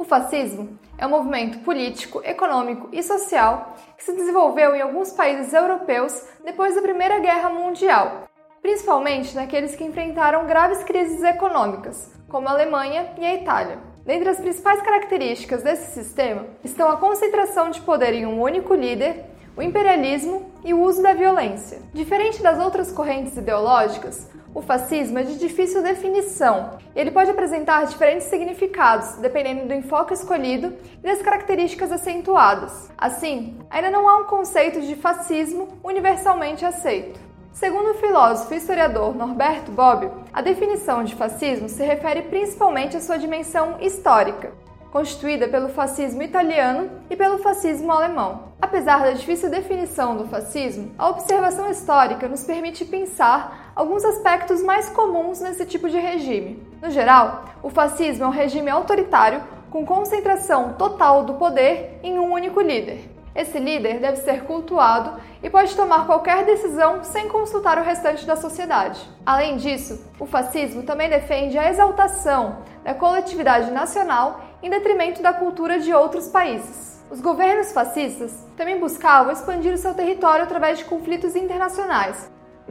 [0.00, 5.52] O fascismo é um movimento político, econômico e social que se desenvolveu em alguns países
[5.52, 8.24] europeus depois da Primeira Guerra Mundial,
[8.62, 13.78] principalmente naqueles que enfrentaram graves crises econômicas, como a Alemanha e a Itália.
[14.06, 19.26] Dentre as principais características desse sistema estão a concentração de poder em um único líder,
[19.54, 21.82] o imperialismo e o uso da violência.
[21.92, 26.78] Diferente das outras correntes ideológicas, o fascismo é de difícil definição.
[26.94, 32.90] Ele pode apresentar diferentes significados, dependendo do enfoque escolhido e das características acentuadas.
[32.98, 37.20] Assim, ainda não há um conceito de fascismo universalmente aceito.
[37.52, 43.00] Segundo o filósofo e historiador Norberto Bobbio, a definição de fascismo se refere principalmente à
[43.00, 44.52] sua dimensão histórica,
[44.90, 48.50] constituída pelo fascismo italiano e pelo fascismo alemão.
[48.60, 54.90] Apesar da difícil definição do fascismo, a observação histórica nos permite pensar alguns aspectos mais
[54.90, 56.62] comuns nesse tipo de regime.
[56.82, 62.30] No geral, o fascismo é um regime autoritário com concentração total do poder em um
[62.30, 63.08] único líder.
[63.34, 68.36] Esse líder deve ser cultuado e pode tomar qualquer decisão sem consultar o restante da
[68.36, 69.00] sociedade.
[69.24, 75.80] Além disso, o fascismo também defende a exaltação da coletividade nacional em detrimento da cultura
[75.80, 77.02] de outros países.
[77.10, 82.28] Os governos fascistas também buscavam expandir o seu território através de conflitos internacionais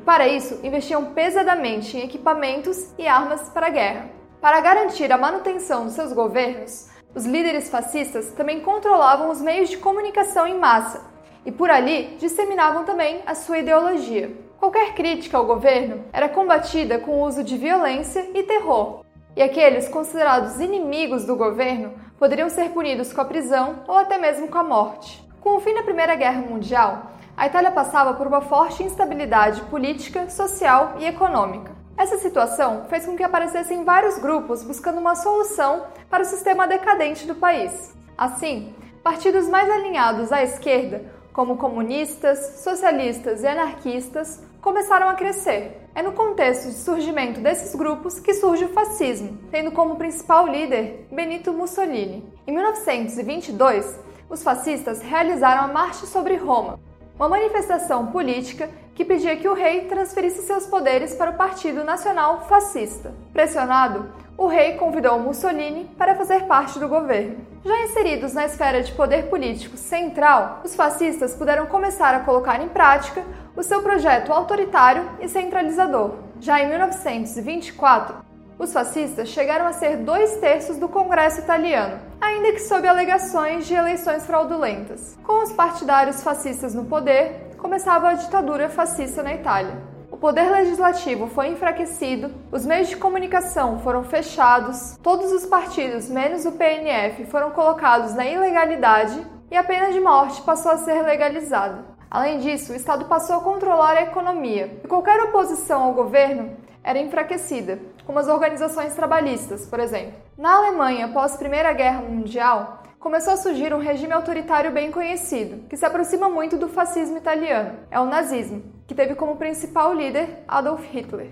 [0.10, 4.10] para isso, investiam pesadamente em equipamentos e armas para a guerra.
[4.42, 9.78] Para garantir a manutenção dos seus governos, os líderes fascistas também controlavam os meios de
[9.78, 11.06] comunicação em massa
[11.46, 14.36] e por ali disseminavam também a sua ideologia.
[14.60, 19.88] Qualquer crítica ao governo era combatida com o uso de violência e terror, e aqueles
[19.88, 24.64] considerados inimigos do governo poderiam ser punidos com a prisão ou até mesmo com a
[24.64, 25.24] morte.
[25.40, 30.30] Com o fim da Primeira Guerra Mundial, a Itália passava por uma forte instabilidade política,
[30.30, 31.72] social e econômica.
[31.98, 37.26] Essa situação fez com que aparecessem vários grupos buscando uma solução para o sistema decadente
[37.26, 37.96] do país.
[38.18, 45.88] Assim, partidos mais alinhados à esquerda, como comunistas, socialistas e anarquistas, começaram a crescer.
[45.96, 51.08] É no contexto de surgimento desses grupos que surge o fascismo, tendo como principal líder
[51.10, 52.22] Benito Mussolini.
[52.46, 53.98] Em 1922,
[54.30, 56.78] os fascistas realizaram a Marcha sobre Roma,
[57.20, 62.46] uma manifestação política que pedia que o rei transferisse seus poderes para o Partido Nacional
[62.48, 63.14] Fascista.
[63.34, 67.46] Pressionado, o rei convidou Mussolini para fazer parte do governo.
[67.66, 72.70] Já inseridos na esfera de poder político central, os fascistas puderam começar a colocar em
[72.70, 73.22] prática
[73.54, 76.12] o seu projeto autoritário e centralizador.
[76.40, 78.16] Já em 1924,
[78.58, 83.74] os fascistas chegaram a ser dois terços do Congresso italiano, ainda que sob alegações de
[83.74, 85.18] eleições fraudulentas.
[85.24, 89.78] Com os partidários fascistas no poder, começava a ditadura fascista na Itália.
[90.12, 96.46] O poder legislativo foi enfraquecido, os meios de comunicação foram fechados, todos os partidos, menos
[96.46, 101.86] o PNF, foram colocados na ilegalidade e a pena de morte passou a ser legalizada.
[102.12, 106.98] Além disso, o Estado passou a controlar a economia e qualquer oposição ao governo era
[106.98, 110.14] enfraquecida, como as organizações trabalhistas, por exemplo.
[110.36, 115.68] Na Alemanha, após a Primeira Guerra Mundial, começou a surgir um regime autoritário bem conhecido,
[115.70, 117.78] que se aproxima muito do fascismo italiano.
[117.92, 121.30] É o nazismo, que teve como principal líder Adolf Hitler.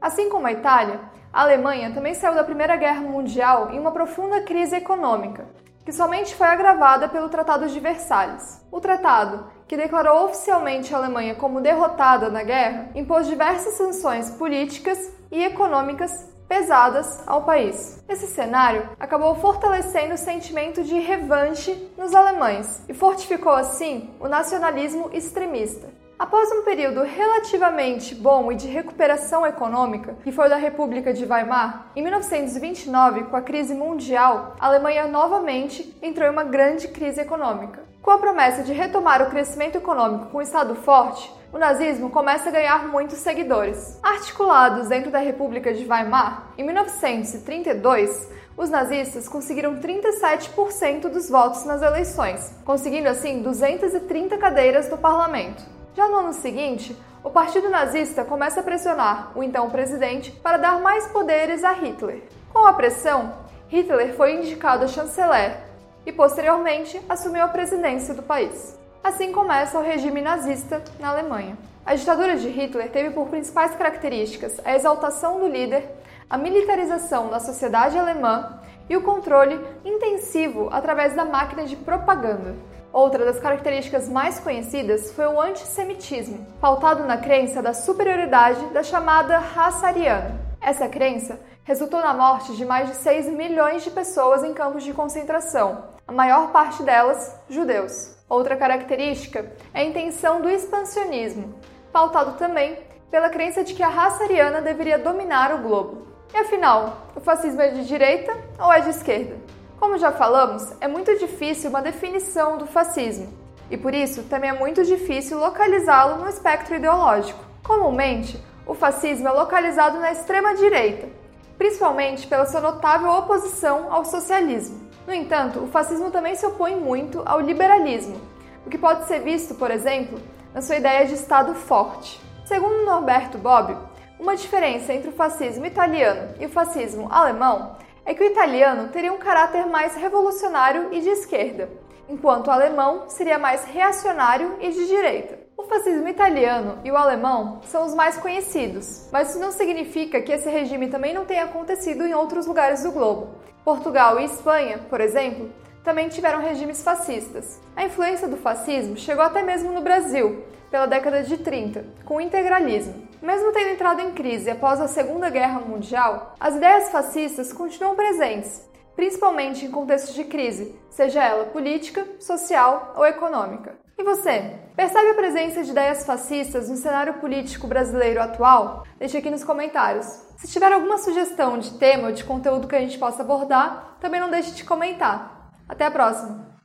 [0.00, 0.98] Assim como a Itália,
[1.32, 5.46] a Alemanha também saiu da Primeira Guerra Mundial em uma profunda crise econômica,
[5.84, 8.66] que somente foi agravada pelo Tratado de Versalhes.
[8.72, 15.14] O tratado, que declarou oficialmente a Alemanha como derrotada na guerra, impôs diversas sanções políticas
[15.30, 18.02] e econômicas pesadas ao país.
[18.08, 25.10] Esse cenário acabou fortalecendo o sentimento de revanche nos alemães e fortificou assim o nacionalismo
[25.12, 25.88] extremista.
[26.18, 31.88] Após um período relativamente bom e de recuperação econômica, que foi da República de Weimar,
[31.94, 37.84] em 1929, com a crise mundial, a Alemanha novamente entrou em uma grande crise econômica.
[38.00, 42.48] Com a promessa de retomar o crescimento econômico com um Estado forte, o nazismo começa
[42.48, 43.98] a ganhar muitos seguidores.
[44.02, 51.82] Articulados dentro da República de Weimar, em 1932, os nazistas conseguiram 37% dos votos nas
[51.82, 55.62] eleições, conseguindo assim 230 cadeiras no parlamento.
[55.94, 60.80] Já no ano seguinte, o partido nazista começa a pressionar o então presidente para dar
[60.80, 62.22] mais poderes a Hitler.
[62.52, 63.34] Com a pressão,
[63.68, 65.58] Hitler foi indicado a chanceler
[66.06, 68.78] e posteriormente assumiu a presidência do país.
[69.06, 71.56] Assim começa o regime nazista na Alemanha.
[71.86, 75.88] A ditadura de Hitler teve por principais características a exaltação do líder,
[76.28, 78.58] a militarização da sociedade alemã
[78.90, 82.56] e o controle intensivo através da máquina de propaganda.
[82.92, 89.38] Outra das características mais conhecidas foi o antissemitismo, pautado na crença da superioridade da chamada
[89.38, 90.34] raça ariana.
[90.60, 94.92] Essa crença resultou na morte de mais de 6 milhões de pessoas em campos de
[94.92, 98.15] concentração, a maior parte delas judeus.
[98.28, 101.54] Outra característica é a intenção do expansionismo,
[101.92, 102.76] pautado também
[103.08, 106.08] pela crença de que a raça ariana deveria dominar o globo.
[106.34, 109.36] E afinal, o fascismo é de direita ou é de esquerda?
[109.78, 113.32] Como já falamos, é muito difícil uma definição do fascismo,
[113.70, 117.44] e por isso também é muito difícil localizá-lo no espectro ideológico.
[117.62, 121.08] Comumente, o fascismo é localizado na extrema-direita,
[121.56, 124.85] principalmente pela sua notável oposição ao socialismo.
[125.06, 128.20] No entanto, o fascismo também se opõe muito ao liberalismo,
[128.66, 130.18] o que pode ser visto, por exemplo,
[130.52, 132.20] na sua ideia de Estado forte.
[132.44, 133.78] Segundo Norberto Bobbio,
[134.18, 139.12] uma diferença entre o fascismo italiano e o fascismo alemão é que o italiano teria
[139.12, 141.68] um caráter mais revolucionário e de esquerda,
[142.08, 145.45] enquanto o alemão seria mais reacionário e de direita.
[145.58, 150.30] O fascismo italiano e o alemão são os mais conhecidos, mas isso não significa que
[150.30, 153.36] esse regime também não tenha acontecido em outros lugares do globo.
[153.64, 155.50] Portugal e Espanha, por exemplo,
[155.82, 157.58] também tiveram regimes fascistas.
[157.74, 162.20] A influência do fascismo chegou até mesmo no Brasil, pela década de 30, com o
[162.20, 163.08] integralismo.
[163.22, 168.60] Mesmo tendo entrado em crise após a Segunda Guerra Mundial, as ideias fascistas continuam presentes,
[168.96, 173.78] principalmente em contextos de crise, seja ela política, social ou econômica.
[173.98, 178.84] E você, percebe a presença de ideias fascistas no cenário político brasileiro atual?
[178.98, 180.06] Deixe aqui nos comentários.
[180.38, 184.20] Se tiver alguma sugestão de tema ou de conteúdo que a gente possa abordar, também
[184.20, 185.52] não deixe de comentar.
[185.68, 186.56] Até a próxima!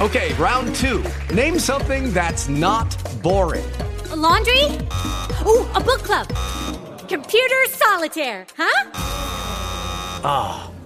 [0.00, 1.02] Okay, round two.
[1.34, 3.64] Name something that's not boring.
[4.12, 4.78] A laundry?
[5.44, 6.28] Ooh, a book club.
[7.08, 8.90] Computer solitaire, huh?
[10.22, 10.67] Ah, oh,